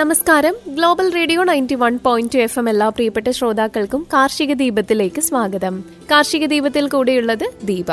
നമസ്കാരം. 0.00 0.54
Global 0.68 1.14
radio 1.14 1.44
ninety 1.44 1.74
one 1.74 1.98
point 2.04 2.38
F 2.38 2.58
M 2.58 2.68
എല്ലാ 2.68 2.88
പ്രിയപ്പെട്ട 2.88 3.30
ശ്രോതാക്കൾക്കും 3.30 4.06
കാർഷിക 4.12 4.52
ദീപത്തിലേക്ക് 4.52 5.20
സ്വാഗതം. 5.20 5.84
കാർഷിക 6.10 6.46
ദീപത്തിൽ 6.46 6.88
കൂടെയുള്ളത് 6.88 7.50
ദീപ. 7.64 7.86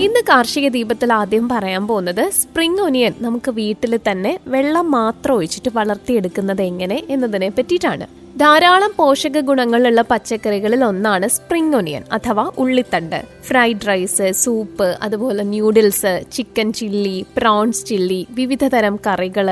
ഇന്ന് 0.00 0.22
കാർഷിക 0.28 0.68
ദീപത്തിൽ 0.68 1.12
ആദ്യം 1.12 1.48
പറയാൻ 1.48 1.86
പോകുന്നത് 1.86 2.30
സ്പ്രിംഗ് 2.30 2.80
ഒനിയൻ 2.80 3.14
നമുക്ക് 3.20 3.50
വീട്ടിൽ 3.50 4.00
തന്നെ 4.10 4.38
വെള്ളം 4.46 4.90
മാത്രം 4.90 5.34
ഒഴിച്ചിട്ട് 5.34 5.68
വളർത്തിയെടുക്കുന്നത് 5.74 6.62
എങ്ങനെ 6.62 7.02
എന്നതിനെ 7.10 7.48
പറ്റിയിട്ടാണ്. 7.48 8.25
ധാരാളം 8.40 8.92
പോഷക 8.96 9.40
ഗുണങ്ങളുള്ള 9.40 10.00
പച്ചക്കറികളിൽ 10.02 10.84
ഒന്നാണ് 10.84 11.26
സ്പ്രിംഗ് 11.28 11.76
ഒനിയൻ 11.76 12.02
അഥവാ 12.12 12.44
ഉള്ളിത്തണ്ട്. 12.58 13.16
ഫ്രൈഡ് 13.42 13.86
റൈസ് 13.88 14.26
സൂപ്പ് 14.32 14.88
അതുപോലെ 15.02 15.42
noodles 15.42 16.12
chicken 16.32 16.68
chilli 16.72 17.14
prawns 17.36 17.86
chilli 17.86 18.26
വിവിധ 18.30 18.64
തരം 18.74 18.96
കറികൾ 19.06 19.48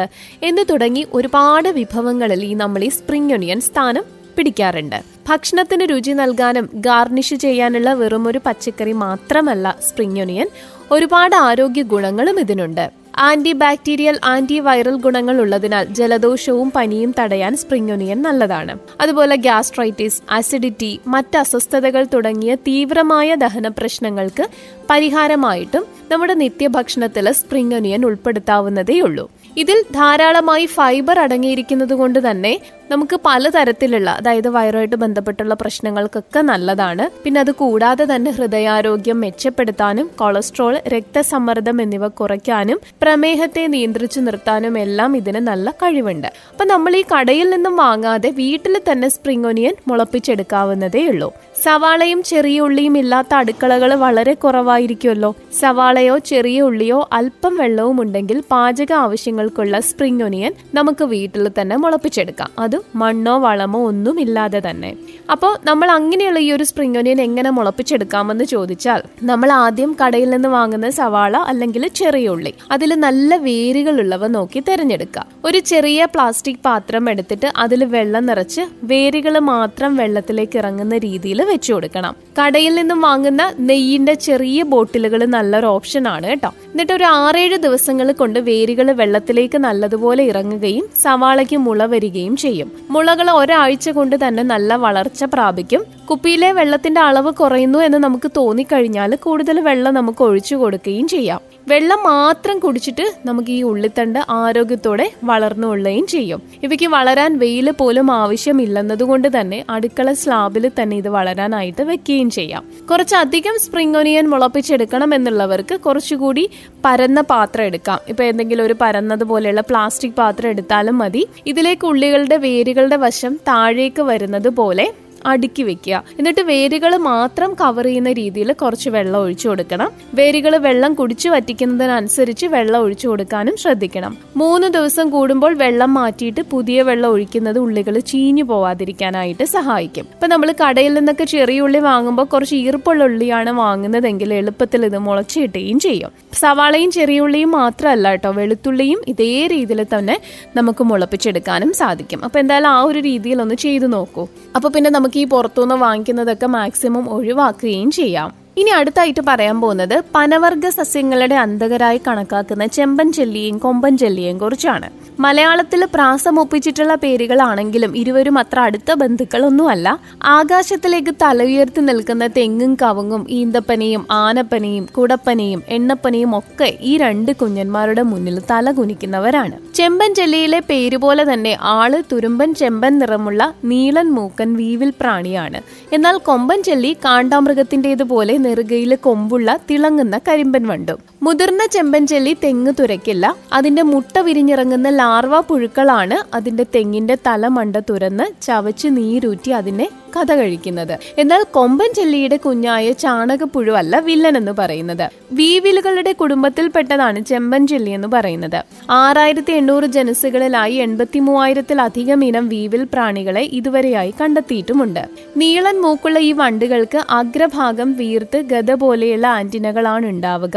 എന്ന് 0.49 0.65
തുടങ്ങി 0.71 1.05
ഒരുപാട് 1.13 1.69
വിഭവങ്ങളിൽ 1.69 2.43
ഈ 2.45 2.53
നമ്മൾ 2.63 2.85
ഈ 2.85 2.89
സ്പ്രിംഗ് 2.89 3.35
ഒനിയൻ 3.35 3.61
സ്ഥാനം 3.69 4.05
പിടിക്കാറുണ്ട്. 4.37 4.99
ഭക്ഷണത്തിന് 5.29 5.87
രുചി 5.91 6.15
നൽകാനും 6.21 6.69
ഗാർണിഷ് 6.89 7.35
ചെയ്യാനുള്ള 7.35 7.93
വെറുമൊരു 8.03 8.43
പച്ചക്കറി 8.47 8.93
മാത്രമല്ല 9.07 9.77
സ്പ്രിംഗ് 9.89 10.21
ഒനിയൻ 10.21 10.51
ഒരുപാട് 10.91 11.37
ആരോഗ്യ 11.49 11.83
ഗുണങ്ങളും 11.95 12.41
ഇതിനുണ്ട്. 12.41 12.87
ആന്റി 13.19 13.53
ബാക്ടീരിയൽ 13.53 14.19
ആന്റി 14.25 14.61
വൈറൽ 14.61 14.97
ഗുണങ്ങൾ 14.97 15.41
ഉള്ളതിനാൽ 15.41 15.85
ജലദോഷവും 15.85 16.73
പനിയും 16.77 17.15
തടയാൻ 17.21 17.57
സ്പ്രിംഗ് 17.57 17.93
ഒനിയൻ 17.93 18.23
നല്ലതാണ്. 18.23 18.79
അതുപോലെ 19.01 19.37
ഗ്യാസ്ട്രൈറ്റിസ് 19.37 20.23
അസിഡിറ്റി 20.31 21.01
മറ്റ് 21.07 21.39
അസ്വസ്ഥതകൾ 21.39 22.07
തുടങ്ങിയ 22.15 22.55
തീവ്രമായ 22.55 23.35
ദഹന 23.35 23.69
പ്രശ്നങ്ങൾക്ക് 23.69 24.47
പരിഹാരമായിട്ടും 24.91 25.85
നമ്മുടെ 26.11 26.35
നിത്യഭക്ഷണത്തിൽ 26.35 27.33
സ്പ്രിംഗ് 27.33 27.75
ഒനിയൻ 27.75 28.07
ഉൾപ്പെടുത്താവുന്നതേയുള്ളൂ. 28.07 29.31
ഇതിൽ 29.57 29.85
ധാരാളമായി 29.93 30.67
ഫൈബർ 30.67 31.19
അടങ്ങിയിരിക്കുന്നത് 31.19 31.95
കൊണ്ട് 31.95 32.31
തന്നെ 32.31 32.61
നമുക്ക് 32.91 33.21
പലതരത്തിലുള്ള 33.27 34.11
അതായത് 34.11 34.49
വയറുമായിട്ട് 34.49 34.97
ബന്ധപ്പെട്ടുള്ള 34.97 35.55
പ്രശ്നങ്ങൾക്കൊക്കെ 35.55 36.41
നല്ലതാണ്. 36.41 37.11
പിന്നെ 37.25 37.41
അത് 37.41 37.51
കൂടാതെ 37.51 38.05
തന്നെ 38.05 38.31
ഹൃദയാരോഗ്യം 38.31 39.21
മെച്ചപ്പെടുത്താനും 39.21 40.11
കൊളസ്ട്രോൾ 40.17 40.81
രക്തസമ്മർദ്ദം 40.89 41.83
എന്നിവ 41.83 42.09
കുറയ്ക്കാനും 42.09 42.81
പ്രമേഹത്തെ 43.03 43.67
നിയന്ത്രിച്ചു 43.67 44.21
നിർത്താനും 44.21 44.79
എല്ലാം 44.79 45.17
ഇതിന് 45.17 45.37
നല്ല 45.37 45.71
കഴിവുണ്ട്. 45.71 46.27
അപ്പൊ 46.27 46.65
നമ്മൾ 46.65 46.97
ഈ 46.97 47.05
കടയിൽ 47.13 47.51
നിന്നും 47.51 47.77
വാങ്ങാതെ 47.77 48.31
വീട്ടിൽ 48.31 48.81
തന്നെ 48.93 49.09
സ്പ്രിംഗ് 49.09 49.47
ഒനിയൻ 49.47 49.75
മുളപ്പിച്ചെടുക്കാവുന്നതേ 49.89 51.07
ഉള്ളൂ. 51.07 51.33
സവാളയും 51.65 52.23
ചെറിയ 52.23 52.61
ഉള്ളിയും 52.61 52.99
ഇല്ലാത്ത 52.99 53.35
അടുക്കളകൾ 53.35 53.95
വളരെ 53.95 54.35
കുറവായിരിക്കുമല്ലോ. 54.35 55.35
സവാളയോ 55.61 56.19
ചെറിയ 56.19 56.61
ഉള്ളിയോ 56.61 57.09
അല്പം 57.13 57.57
വെള്ളവും 57.57 58.01
ഉണ്ടെങ്കിൽ 58.01 58.43
പാചക 58.51 58.93
ആവശ്യങ്ങൾക്കുള്ള 58.93 59.81
സ്പ്രിംഗ് 59.81 60.25
ഒനിയൻ 60.25 60.55
നമുക്ക് 60.75 61.05
വീട്ടിൽ 61.05 61.51
തന്നെ 61.61 61.77
മുളപ്പിച്ചെടുക്കാം. 61.77 62.51
അതും 62.59 62.74
മണ്ണോ 62.95 63.39
വളമോ 63.39 63.87
ഒന്നുമില്ലാതെ 63.87 64.63
തന്നെ. 64.71 64.97
അപ്പോൾ 65.31 65.59
നമ്മൾ 65.65 65.91
അങ്ങനെയുള്ള 65.91 66.39
ഈ 66.39 66.53
ഒരു 66.53 66.65
സ്പ്രിംഗ് 66.65 66.99
ഒനിയൻ 66.99 67.21
എങ്ങനെ 67.21 67.51
മുളപ്പിച്ചെടുക്കാമെന്ന് 67.51 68.45
ചോദിച്ചാൽ 68.45 69.03
നമ്മൾ 69.23 69.53
ആദ്യം 69.53 69.97
കടയിൽ 70.01 70.31
നിന്ന് 70.31 70.49
വാങ്ങുന്ന 70.49 70.91
സവാള 70.91 71.37
അല്ലെങ്കിൽ 71.37 71.89
ചെറിയ 71.89 72.29
ഉള്ളി 72.29 72.55
അതിൽ 72.71 72.95
നല്ല 72.95 73.37
വേരുകളുള്ളവ 73.37 74.27
നോക്കി 74.27 74.61
തിരഞ്ഞെടുക്കുക. 74.61 75.27
ഒരു 75.45 75.59
ചെറിയ 75.59 76.05
പ്ലാസ്റ്റിക് 76.05 76.63
പാത്രം 76.65 77.11
എടുത്തിട്ട് 77.11 77.53
അതിൽ 77.57 77.85
വെള്ളം 77.85 78.27
നിറച്ച് 78.27 78.63
വേരുകൾ 78.85 79.39
മാത്രം 79.39 79.97
വെള്ളത്തിലേക്ക് 79.97 80.59
ഇറങ്ങുന്ന 80.59 80.99
രീതിയിൽ 80.99 81.43
വെച്ചു 81.43 81.73
കൊടുക്കണം. 81.73 82.15
കടയിൽ 82.41 82.75
നിന്നും 82.75 83.01
വാങ്ങുന്ന 83.01 83.43
നെയ്യിന്റെ 83.61 84.15
ചെറിയ 84.29 84.63
ബോട്ടിലുകൾ 84.63 85.25
നല്ലൊരു 85.37 85.67
ഓപ്ഷൻ 85.67 86.09
ആണ് 86.09 86.27
കേട്ടോ. 86.27 86.51
എന്നിട്ട് 86.73 86.93
ഒരു 86.93 87.05
ആറേഴ് 87.05 87.57
ദിവസങ്ങൾ 87.57 88.13
കൊണ്ട് 88.13 88.39
വേരുകൾ 88.39 88.91
വെള്ളത്തിലേക്ക് 88.93 89.59
നല്ലതുപോലെ 89.59 90.23
ഇറങ്ങുകയും 90.25 90.87
സവാളയ്ക്ക് 91.03 91.57
മുള 91.57 91.85
വരികയും 91.85 92.37
ചെയ്യും. 92.37 92.64
മുളകൾ 92.91 93.31
ഒരാഴ്ച 93.31 93.89
കൊണ്ട് 93.91 94.29
തന്നെ 94.29 94.43
നല്ല 94.43 94.77
വളർച്ച 94.77 95.25
പ്രാപിക്കും. 95.25 95.85
കുപ്പിയിലെ 96.11 96.53
വെള്ളത്തിന്റെ 96.53 97.01
അളവ് 97.01 97.33
കുറയുന്നു 97.33 97.79
എന്ന് 97.79 97.99
നമുക്ക് 97.99 98.31
തോന്നിക്കഴിഞ്ഞാൽ 98.37 99.17
കൂടുതൽ 99.17 99.61
വെള്ളം 99.61 99.95
നമുക്ക് 99.95 100.23
ഒഴിച്ചു 100.25 100.57
കൊടുക്കുകയും 100.57 101.09
ചെയ്യാം. 101.09 101.41
വെള്ളം 101.69 101.99
മാത്രം 102.03 102.59
കുടിച്ചിട്ട് 102.59 103.15
നമുക്ക് 103.27 103.51
ഈ 103.51 103.63
ഉള്ളിത്തണ്ട് 103.63 104.19
ആരോഗ്യത്തോടെ 104.31 105.13
വളർന്നു 105.25 105.67
കൊള്ളുകയും 105.67 106.07
ചെയ്യും. 106.07 106.43
ഇവയ്ക്ക് 106.63 106.87
വളരാൻ 106.87 107.39
വെയിൽ 107.39 107.71
പോലും 107.71 108.11
ആവശ്യമില്ലെന്നതുകൊണ്ട് 108.11 109.41
തന്നെ 109.41 109.65
അടുക്കള 109.71 110.13
സ്ലാബിൽ 110.13 110.71
തന്നെ 110.83 110.97
ഇത് 110.97 111.09
വളരാനായിട്ട് 111.09 111.83
വെക്കുകയും 111.83 112.31
ചെയ്യാം. 112.31 112.65
കുറച്ചധികം 112.91 113.59
സ്പ്രിംഗ് 113.59 113.99
ഒനിയൻ 113.99 114.29
മുളപ്പിച്ചെടുക്കണം 114.31 115.15
എന്നുള്ളവർക്ക് 115.15 115.81
കുറച്ചുകൂടി 115.81 116.51
പരന്ന 116.85 117.21
പാത്രം 117.21 117.65
എടുക്കാം. 117.65 117.99
ഇപ്പൊ 118.09 118.25
എന്തെങ്കിലും 118.25 118.65
ഒരു 118.65 118.77
പരന്നതുപോലെയുള്ള 118.81 119.61
പ്ലാസ്റ്റിക് 119.61 120.13
പാത്രം 120.13 120.51
എടുത്താലും 120.51 120.99
മതി. 120.99 121.27
ഇതിലേക്ക് 121.47 121.87
ഉള്ളികളുടെ 121.87 122.37
വേരുകളുടെ 122.55 122.97
വശം 122.97 123.35
താഴേക്ക് 123.49 124.03
വരുന്നത് 124.03 124.49
പോലെ 124.57 124.87
അടുക്കി 125.27 125.63
വെക്കുക. 125.63 126.03
എന്നിട്ട് 126.19 126.41
വേരുകൾ 126.41 126.97
മാത്രം 126.97 127.51
കവർ 127.61 127.85
ചെയ്യുന്ന 127.85 128.13
രീതിയിൽ 128.13 128.53
കുറച്ച് 128.53 128.91
വെള്ളം 128.91 129.19
ഒഴിച്ചു 129.21 129.49
കൊടുക്കണം. 129.49 129.91
വേരുകൾ 130.15 130.57
വെള്ളം 130.67 130.95
കുടിച്ചു 130.95 131.29
വറ്റിക്കുന്നതിനനുസരിച്ച് 131.29 132.47
വെള്ളം 132.47 132.81
ഒഴിച്ചു 132.81 133.09
കൊടുക്കാനും 133.09 133.57
ശ്രദ്ധിക്കണം. 133.57 134.13
മൂന്ന് 134.37 134.69
ദിവസം 134.69 135.11
കൂടുമ്പോൾ 135.11 135.55
വെള്ളം 135.55 135.95
മാറ്റിയിട്ട് 135.95 136.43
പുതിയ 136.55 136.83
വെള്ളം 136.83 137.09
ഒഴിക്കുന്നത് 137.09 137.59
ഉള്ളികൾ 137.59 137.99
ചീഞ്ഞു 138.13 138.45
പോവാതിരിക്കാനായിട്ട് 138.45 139.45
സഹായിക്കും. 139.45 140.07
ഇപ്പൊ 140.15 140.27
നമ്മൾ 140.27 140.55
കടയിൽ 140.63 140.95
നിന്നൊക്കെ 140.95 141.25
ചെറിയ 141.25 141.61
ഉള്ളി 141.61 141.79
വാങ്ങുമ്പോൾ 141.79 142.25
കുറച്ച് 142.25 142.57
ഈർപ്പുള്ള 142.57 143.05
ഉള്ളിയാണ് 143.05 143.51
വാങ്ങുന്നതെങ്കിൽ 143.51 144.33
എളുപ്പത്തിൽ 144.35 144.85
ഇത് 144.85 144.99
മുളച്ചിട്ടുകയും 144.99 145.79
ചെയ്യും. 145.79 146.13
സവാളയും 146.43 146.91
ചെറിയ 146.91 147.21
ഉള്ളിയും 147.21 147.51
മാത്രമല്ല 147.51 148.09
കേട്ടോ 148.11 148.31
വെളുത്തുള്ളിയും 148.31 149.01
ഇതേ 149.09 149.47
രീതിയിൽ 149.55 149.83
തന്നെ 149.95 150.17
നമുക്ക് 150.57 150.85
മുളപ്പിച്ചെടുക്കാനും 150.85 151.73
സാധിക്കും. 151.73 152.25
അപ്പൊ 152.25 152.39
എന്തായാലും 152.39 152.69
ആ 152.69 152.81
ഒരു 152.91 152.99
രീതിയിൽ 152.99 153.41
ഒന്ന് 153.43 153.55
ചെയ്തു 153.55 153.87
നോക്കൂ. 153.87 154.25
അപ്പൊ 154.57 154.69
പിന്നെ 154.69 154.91
നമുക്ക് 154.91 155.14
ഈ 155.17 155.25
പുറത്തുനിന്ന് 155.25 155.75
വാങ്ങിക്കുന്നതൊക്കെ 155.75 156.47
മാക്സിമം 156.47 157.11
ഒഴിവാക്കുകയും 157.11 157.91
ചെയ്യാം. 157.91 158.44
ഇനി 158.57 158.71
അടുത്തായിട്ട് 158.71 159.21
പറയാൻ 159.29 159.61
പോകുന്നത് 159.61 160.05
പനവർഗ 160.15 160.67
സസ്യങ്ങളുടെ 160.69 161.35
അന്ധകരായി 161.35 162.01
കണക്കാക്കുന്ന 162.07 162.67
ചെമ്പൻ 162.67 163.13
ചെല്ലിയും 163.13 163.59
കൊമ്പൻ 163.59 163.99
ചെല്ലിയെയും 163.99 164.39
കുറിച്ചാണ്. 164.39 164.89
മലയാളത്തിൽ 165.21 165.85
പ്രാസം 165.95 166.41
ഒപ്പിച്ചിട്ടുള്ള 166.41 166.95
പേരുകളാണെങ്കിലും 166.95 167.97
ഇരുവരും 167.97 168.39
അത്ര 168.39 168.59
അടുത്ത 168.61 168.93
ബന്ധുക്കളൊന്നുമല്ല. 168.93 169.99
ആകാശത്തിലേക്ക് 170.23 171.15
തല 171.23 171.43
ഉയർത്തി 171.43 171.81
നിൽക്കുന്ന 171.81 172.27
തെങ്ങും 172.27 172.75
കവുങ്ങും 172.83 173.27
ഈന്തപ്പനയും 173.31 174.07
ആനപ്പനയും 174.11 174.87
കുടപ്പനയും 174.97 175.63
എണ്ണപ്പനയും 175.69 176.39
ഒക്കെ 176.39 176.79
ഈ 176.81 176.97
രണ്ട് 176.97 177.33
കുഞ്ഞന്മാരുടെ 177.33 178.03
മുന്നിൽ 178.03 178.39
തല 178.51 178.71
കുനിക്കുന്നവരാണ്. 178.71 179.59
ചെമ്പൻ 179.75 180.15
ചെല്ലിയിലെ 180.15 180.61
പേര് 180.71 180.97
പോലെ 180.97 181.33
തന്നെ 181.33 181.59
ആൾ 181.61 182.03
തുരുമ്പൻ 182.13 182.55
ചെമ്പൻ 182.55 182.99
നിറമുള്ള 182.99 183.55
നീളൻ 183.65 184.11
മൂക്കൻ 184.11 184.57
വീവിൽ 184.57 184.93
പ്രാണിയാണ്. 185.01 185.61
എന്നാൽ 185.93 186.19
കൊമ്പൻ 186.19 186.63
ചെല്ലി 186.63 186.97
കാണ്ടാമൃഗത്തിന്റേതുപോലെ 187.05 188.37
നെറുകയിൽ 188.45 188.95
കൊമ്പുള്ള 189.07 189.57
തിളങ്ങുന്ന 189.69 190.17
കരിമ്പൻ 190.29 190.65
വണ്ടും. 190.67 190.99
മുതിർന്ന 191.23 191.63
ചെമ്പൻ 191.67 192.03
ചെല്ലി 192.07 192.33
തെങ്ങ് 192.45 192.73
തുരക്കില്ല 192.81 193.25
അതിന്റെ 193.53 193.83
മുട്ട 193.83 194.19
വിരിഞ്ഞിറങ്ങുന്ന 194.19 194.89
ലാർവ 195.01 195.41
പുഴുക്കളാണ് 195.41 196.19
അതിന്റെ 196.35 196.67
തെങ്ങിന്റെ 196.75 197.17
തലമണ്ട 197.27 197.77
തുരന്ന് 197.91 198.27
ചവച്ച് 198.43 198.89
നീരൂറ്റി 198.97 199.53
അതിനെ 199.53 199.87
കഥ 200.17 200.33
കഴിക്കുന്നത്. 200.35 200.99
എന്നാൽ 201.19 201.43
കൊമ്പൻ 201.57 201.91
ചെല്ലിയുടെ 201.95 202.37
കുഞ്ഞായ 202.37 202.93
ചാണകപ്പുഴുവല്ല 202.93 203.99
വില്ലൻ 203.99 204.37
എന്ന് 204.37 204.53
പറയുന്നത്. 204.59 205.07
വീവിലുകളുടെ 205.33 206.13
കുടുംബത്തിൽപ്പെട്ടതാണ് 206.13 207.21
ചെമ്പൻ 207.21 207.67
ചെല്ലി 207.67 207.91
എന്ന് 207.91 208.09
പറയുന്നത്. 208.09 208.59
ആറായിരത്തി 208.91 209.53
എണ്ണൂറ് 209.53 209.87
ജനസുകളിലായി 209.87 210.75
എൺപത്തി 210.75 211.19
മൂവായിരത്തിലധികം 211.19 212.25
ഇനം 212.25 212.49
വീവിൽ 212.49 212.85
പ്രാണികളെ 212.93 213.45
ഇതുവരെയായി 213.59 214.15
കണ്ടെത്തിയിട്ടുമുണ്ട്. 214.21 215.03
നീളൻ 215.37 215.81
മൂക്കുള്ള 215.83 216.19
ഈ 216.19 216.33
വണ്ടുകൾക്ക് 216.33 217.01
അഗ്രഭാഗം 217.11 217.93
വീർത്ത് 217.93 218.39
ഗത 218.53 218.73
പോലെയുള്ള 218.75 219.27
ആന്റിനകളാണ് 219.27 220.07
ഉണ്ടാവുക. 220.07 220.57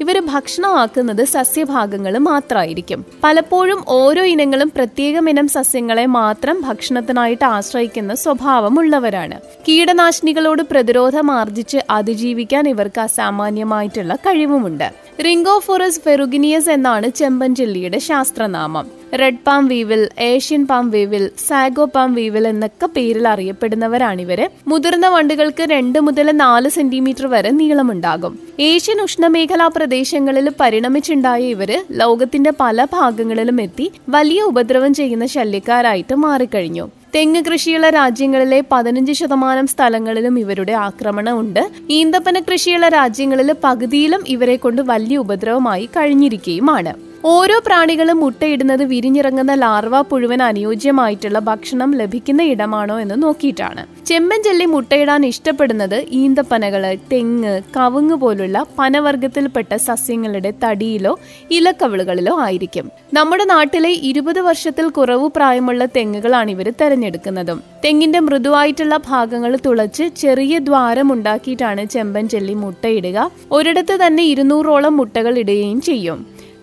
ഇവർ 0.00 0.18
ഭക്ഷണമാക്കുന്നത് 0.32 1.24
സസ്യഭാഗങ്ങൾ 1.24 2.18
മാത്രമായിരിക്കും 2.18 3.04
പലപ്പോഴും 3.24 3.84
ഓരോ 3.88 4.22
ഇനങ്ങളും 4.24 4.72
പ്രത്യേകം 4.76 5.28
ഇനം 5.30 5.48
സസ്യങ്ങളെ 5.48 6.06
മാത്രം 6.06 6.56
ഭക്ഷണത്തിനായിട്ട് 6.68 7.44
ആശ്രയിക്കുന്ന 7.44 8.14
സ്വഭാവമുള്ള 8.14 8.95
കഴിവുള്ളവരാണ് 8.96 9.36
കീടനാശിനികളോട് 9.68 10.62
പ്രതിരോധം 10.62 11.30
ആർജിച്ച് 11.30 11.78
അതിജീവിക്കാൻ 11.90 12.68
ഇവർക്ക് 12.68 13.00
അസാമാന്യമായിട്ടുള്ള 13.00 14.14
കഴിവുമുണ്ട്. 14.14 14.88
റിംഗോഫോറസ് 15.24 16.00
ഫെറുഗിനിയസ് 16.00 16.70
എന്നാണ് 16.70 17.08
ചെമ്പൻ 17.08 17.54
ചെല്ലിയുടെ 17.54 17.98
ശാസ്ത്രനാമം. 17.98 18.86
Red 19.20 19.42
palm 19.46 19.66
weevil 19.66 20.08
Asian 20.18 20.66
palm 20.66 20.90
weevil 20.90 21.30
sago 21.48 21.84
palm 21.84 22.14
weevil 22.14 22.48
എന്നൊക്കെ 22.48 22.86
പേരിൽ 22.86 23.28
അറിയപ്പെടുന്നവരാണിവര് 23.28 24.46
മുതിർന്ന 24.68 25.08
വണ്ടുകൾക്ക് 25.08 25.62
രണ്ട് 25.74 25.98
മുതൽ 26.00 26.30
നാല് 26.30 26.68
സെന്റിമീറ്റർ 26.68 27.26
വരെ 27.26 27.50
നീളമുണ്ടാകും. 27.50 28.34
ഏഷ്യൻ 28.60 29.00
ഉഷ്ണമേഖലാ 29.02 29.68
പ്രദേശങ്ങളിൽ 29.76 30.48
പരിണമിച്ചുണ്ടായ 30.60 31.42
ഇവർ 31.54 31.72
ലോകത്തിന്റെ 31.90 32.52
പല 32.60 32.84
ഭാഗങ്ങളിലും 32.84 33.60
എത്തി 33.62 33.92
വലിയ 34.08 34.42
ഉപദ്രവം 34.42 34.94
ചെയ്യുന്ന 34.94 35.26
ശല്യക്കാരായിട്ട് 35.26 36.14
മാറിക്കഴിഞ്ഞു. 36.26 36.86
തെങ്ങ് 37.12 37.40
കൃഷിയുള്ള 37.40 37.88
രാജ്യങ്ങളിലെ 37.90 38.58
പതിനഞ്ച് 38.70 39.12
ശതമാനം 39.12 39.66
സ്ഥലങ്ങളിലും 39.66 40.34
ഇവരുടെ 40.38 40.74
ആക്രമണം 40.80 41.36
ഉണ്ട് 41.38 41.62
ഈന്തപ്പന 41.90 42.40
കൃഷിയുള്ള 42.40 42.88
രാജ്യങ്ങളിൽ 42.88 43.50
പകുതിയിലും 43.64 44.22
ഇവരെ 44.26 44.56
കൊണ്ട് 44.56 44.82
വലിയ 44.82 45.18
ഉപദ്രവമായി 45.18 45.86
കഴിഞ്ഞിരിക്കുകയുമാണ് 45.96 46.92
ഓരോ 47.28 47.54
പ്രാണികളും 47.66 48.18
മുട്ടയിടുന്നത് 48.22 48.82
വിരിഞ്ഞിറങ്ങുന്ന 48.90 49.52
ലാർവ 49.62 50.00
പുഴുവൻ 50.00 50.40
അനുയോജ്യമായിട്ടുള്ള 50.42 51.38
ഭക്ഷണം 51.48 51.90
ലഭിക്കുന്ന 52.00 52.42
ഇടമാണോ 52.52 52.96
എന്ന് 53.04 53.16
നോക്കിയിട്ടാണ്. 53.22 53.82
ചെമ്പൻ 54.08 54.40
ചെല്ലി 54.46 54.66
മുട്ടയിടാൻ 54.72 55.22
ഇഷ്ടപ്പെടുന്നത് 55.30 55.96
ഈന്തപ്പനകൾ 56.18 56.82
തെങ്ങ് 57.12 57.54
കവുങ്ങ് 57.76 58.18
പോലുള്ള 58.22 58.64
പനവർഗത്തിൽപ്പെട്ട 58.78 59.72
സസ്യങ്ങളുടെ 59.86 60.52
തടിയിലോ 60.64 61.12
ഇലക്കവിളുകളിലോ 61.58 62.34
ആയിരിക്കും. 62.46 62.86
നമ്മുടെ 63.18 63.46
നാട്ടിലെ 63.54 63.92
ഇരുപത് 64.10 64.40
വർഷത്തിൽ 64.48 64.88
കുറവ് 64.98 65.28
പ്രായമുള്ള 65.38 65.84
തെങ്ങുകളാണ് 65.96 66.50
ഇവർ 66.56 66.70
തെരഞ്ഞെടുക്കുന്നതും. 66.82 67.58
തെങ്ങിന്റെ 67.84 68.20
മൃദുവായിട്ടുള്ള 68.28 68.96
ഭാഗങ്ങൾ 69.10 69.52
തുളച്ച് 69.66 70.04
ചെറിയ 70.22 70.58
ദ്വാരം 70.68 71.10
ഉണ്ടാക്കിയിട്ടാണ് 71.16 71.84
ചെമ്പൻ 71.96 72.24
ചെല്ലി 72.28 72.56
മുട്ടയിടുക. 72.62 73.18
ഒരിടത്ത് 73.52 73.96
തന്നെ 74.06 74.24
ഇരുന്നൂറോളം 74.34 74.96
മുട്ടകൾ 74.96 75.34
ഇടുകയും 75.44 75.80
ചെയ്യും. 75.80 76.20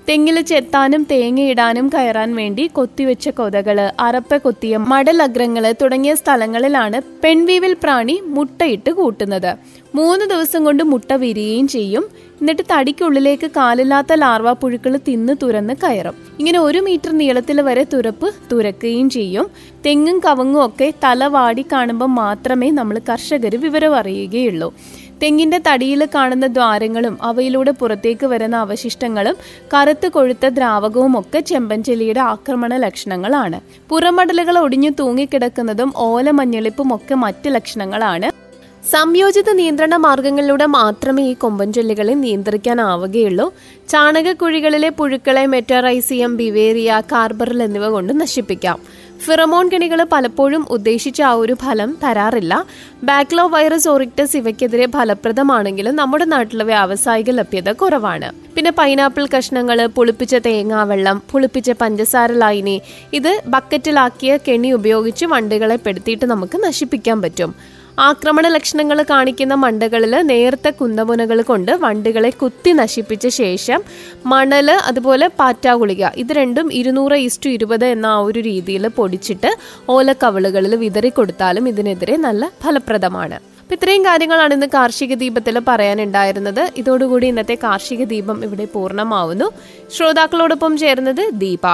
തെങ്ങിൽ 0.09 0.41
ചെത്താനും 0.41 1.07
തേങ്ങയിടാനും 1.11 1.89
കയറാൻ 1.89 2.35
വേണ്ടി 2.35 2.67
കൊത്തിവെച്ച 2.67 3.29
കൊതകൾ 3.29 3.77
അറപ്പ 3.99 4.37
കൊത്തിയ 4.37 4.77
മടലഗ്രങ്ങൾ 4.77 5.75
തുടങ്ങിയ 5.81 6.13
സ്ഥലങ്ങളിലാണ് 6.13 7.01
പെൺവീവിൽ 7.23 7.75
പ്രാണി 7.83 8.21
മുട്ടയിട്ട് 8.25 8.89
കൂട്ടുന്നത്. 8.89 9.55
മൂന്ന് 9.95 10.25
ദിവസം 10.25 10.63
കൊണ്ട് 10.63 10.83
മുട്ട 10.83 11.13
വിരിയുകയും 11.13 11.67
ചെയ്യും. 11.67 12.05
എന്നിട്ട് 12.41 12.61
തടിക്കുള്ളിലേക്ക് 12.71 13.47
കാലില്ലാത്ത 13.47 14.13
ലാർവ 14.13 14.53
പുഴുക്കൾ 14.53 14.99
തിന്ന് 15.07 15.33
തുരന്ന് 15.43 15.73
കയറും. 15.83 16.15
ഇങ്ങനെ 16.39 16.59
ഒരു 16.59 16.79
മീറ്റർ 16.79 17.11
നീളത്തിൽ 17.17 17.61
വരെ 17.61 17.83
തുരപ്പ് 17.93 18.33
തുരക്കുകയും 18.51 19.09
ചെയ്യും. 19.09 19.47
തെങ്ങും 19.85 20.19
കവങ്ങും 20.19 20.65
ഒക്കെ 20.65 20.93
തല 21.03 21.27
വാടി 21.27 21.65
കാണുമ്പോൾ 21.71 22.05
മാത്രമേ 22.05 22.71
നമ്മൾ 22.71 23.01
കർഷകർ 23.09 23.55
വിവരം 23.55 23.95
അറിയുകയുള്ളൂ. 23.95 24.73
തെങ്ങിന്റെ 25.21 25.61
തടിയിൽ 25.67 26.07
കാണുന്ന 26.15 26.47
ദ്വാരങ്ങളും 26.47 27.17
അവയിലൂടെ 27.21 27.71
പുറത്തേക്ക് 27.71 28.25
വരുന്ന 28.25 28.55
അവശിഷ്ടങ്ങളും 28.55 29.35
കറുത്ത് 29.73 30.07
കൊഴുത്ത 30.07 30.45
ദ്രാവകവും 30.45 31.19
ഒക്കെ 31.19 31.39
ചെമ്പൻചെല്ലിയുടെ 31.39 32.19
ആക്രമണ 32.19 32.77
ലക്ഷണങ്ങളാണ്. 32.77 33.59
പുറമടലുകൾ 33.89 34.57
ഒടിഞ്ഞു 34.57 34.89
തൂങ്ങിക്കിടക്കുന്നതും 34.89 35.93
ഓല 35.95 36.31
മഞ്ഞളിപ്പും 36.31 36.95
ഒക്കെ 36.95 37.15
മറ്റ് 37.15 37.47
ലക്ഷണങ്ങളാണ്. 37.47 38.43
സംയോജിത 38.91 39.51
നിയന്ത്രണ 39.51 39.95
മാർഗങ്ങളിലൂടെ 39.95 40.65
മാത്രമേ 40.65 41.23
ഈ 41.23 41.33
കൊമ്പൻചൊല്ലികളെ 41.33 42.13
നിയന്ത്രിക്കാനാവുകയുള്ളൂ. 42.13 43.53
ചാണകക്കുഴികളിലെ 43.89 44.89
പുഴുക്കളെ 44.89 45.45
മെറ്ററൈസിയം 45.45 46.37
ബിവേറിയ 46.37 47.01
കാർബറിൽ 47.11 47.63
എന്നിവ 47.63 47.87
കൊണ്ട് 47.87 48.21
നശിപ്പിക്കാം. 48.21 48.79
ഫിറമോൺ 49.21 49.69
കെണികൾ 49.69 50.03
പലപ്പോഴും 50.03 50.65
ഉദ്ദേശിച്ച 50.69 51.21
ആ 51.21 51.33
ഒരു 51.33 51.53
ഫലം 51.53 51.97
തരാറില്ല. 52.03 52.65
ബാക്ലോ 53.03 53.47
വൈറസ് 53.47 53.89
ഓറിക്ടസ് 53.89 54.37
ഇവയ്ക്കെതിരെ 54.37 54.85
ഫലപ്രദമാണെങ്കിലും 54.85 55.95
നമ്മുടെ 55.95 56.25
നാട്ടിലെ 56.25 56.63
വ്യാവസായിക 56.63 57.29
ലഭ്യത 57.29 57.71
കുറവാണ്. 57.71 58.31
പിന്നെ 58.55 58.71
പൈനാപ്പിൾ 58.71 59.27
കഷ്ണങ്ങൾ 59.37 59.87
പുളിപ്പിച്ച 59.87 60.35
തേങ്ങാവെള്ളം 60.35 61.21
പുളിപ്പിച്ച 61.31 61.71
പഞ്ചസാര 61.71 62.31
ലൈനി 62.31 62.81
ഇത് 63.13 63.41
ബക്കറ്റിലാക്കിയ 63.47 64.37
കെണി 64.37 64.71
ഉപയോഗിച്ച് 64.71 65.25
വണ്ടികളെ 65.25 65.75
പെടുത്തിയിട്ട് 65.75 66.25
നമുക്ക് 66.25 66.63
നശിപ്പിക്കാൻ 66.63 67.21
പറ്റും. 67.21 67.55
ആക്രമണ 67.99 68.47
ലക്ഷണങ്ങൾ 68.47 69.03
കാണിക്കുന്ന 69.09 69.53
മണ്ടകളിൽ 69.53 70.21
നേർത്ത 70.21 70.69
കുന്തമുനകൾ 70.69 71.41
കൊണ്ട് 71.41 71.71
വണ്ടുകളെ 71.71 72.29
കുത്തി 72.29 72.71
നശിപ്പിച്ച 72.71 73.27
ശേഷം 73.27 73.81
മണൽ 74.25 74.71
അതുപോലെ 74.71 75.27
പാറ്റാ 75.27 75.73
ഗുളിക 75.73 76.05
ഇത് 76.15 76.33
രണ്ടും 76.33 76.73
ഇരുന്നൂറ് 76.73 77.13
ഇസ്റ്റു 77.13 77.49
ഇരുപത് 77.49 77.85
എന്ന 77.85 78.05
ആ 78.05 78.17
ഒരു 78.17 78.39
രീതിയിൽ 78.39 78.87
പൊടിച്ചിട്ട് 78.87 79.57
ഓലക്കവളുകളിൽ 79.89 80.75
വിതറി 80.75 81.09
കൊടുത്താലും 81.09 81.67
ഇതിനെതിരെ 81.67 82.15
നല്ല 82.15 82.51
ഫലപ്രദമാണ്. 82.63 83.35
അപ്പൊ 83.35 83.75
ഇത്രയും 83.75 84.05
കാര്യങ്ങളാണ് 84.05 84.53
ഇന്ന് 84.53 84.67
കാർഷിക 84.73 85.13
ദീപത്തിൽ 85.13 85.59
പറയാനുണ്ടായിരുന്നത്. 85.59 86.71
ഇതോടുകൂടി 86.77 87.27
ഇന്നത്തെ 87.27 87.55
കാർഷിക 87.55 88.03
ദീപം 88.03 88.43
ഇവിടെ 88.43 88.65
പൂർണമാവുന്നു. 88.65 89.51
ശ്രോതാക്കളോടൊപ്പം 89.95 90.77
ചേർന്നത് 90.77 91.29
ദീപ. 91.31 91.67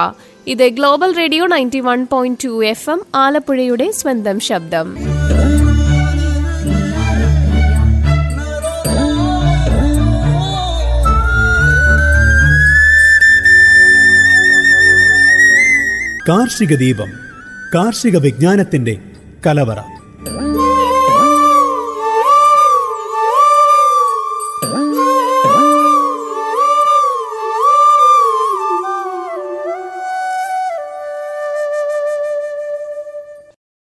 ഇത് 0.46 0.68
global 0.68 1.14
radio 1.14 1.46
ninety 1.46 1.80
one 1.80 2.06
point 2.06 2.44
two 2.44 2.64
F 2.64 2.90
M 2.90 3.02
ആലപ്പുഴയുടെ 3.14 3.90
സ്വന്തം 3.90 4.40
ശബ്ദം. 4.40 5.09
കാർഷിക 16.30 16.76
ദീപം 16.76 17.10
കാർഷിക 17.74 18.16
വിജ്ഞാനത്തിന്റെ 18.16 18.98
കലവറ. 19.46 19.99